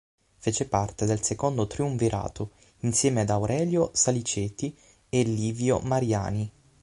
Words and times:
Fece 0.39 0.65
parte 0.67 1.05
del 1.05 1.21
secondo 1.21 1.67
triumvirato, 1.67 2.53
insieme 2.79 3.21
ad 3.21 3.29
Aurelio 3.29 3.91
Saliceti 3.93 4.75
e 5.09 5.21
Livio 5.21 5.77
Mariani. 5.81 6.51